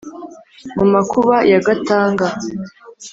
[0.77, 2.25] Mu makuba ya Gatanga